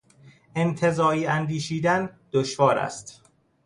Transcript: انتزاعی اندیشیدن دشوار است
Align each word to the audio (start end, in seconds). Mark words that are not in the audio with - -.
انتزاعی 0.55 1.25
اندیشیدن 1.25 2.09
دشوار 2.33 2.77
است 2.77 3.21